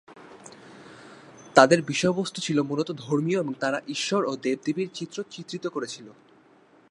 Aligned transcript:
তাদের 1.55 1.81
বিষয়বস্তু 1.81 2.41
ছিল 2.41 2.61
মূলত 2.61 2.91
ধর্মীয় 2.97 3.39
এবং 3.39 3.53
তারা 3.59 3.81
ঈশ্বর 3.87 4.21
ও 4.25 4.33
দেবদেবীর 4.35 4.89
চিত্র 4.93 5.23
চিত্রিত 5.31 5.67
করেছিল। 5.67 6.07